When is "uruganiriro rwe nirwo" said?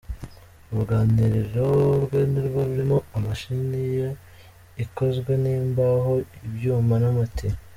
0.69-2.59